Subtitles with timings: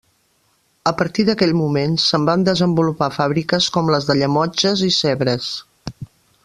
[0.91, 5.55] A partir d'aquell moment, se'n van desenvolupar fàbriques com les de Llemotges i Sèvres.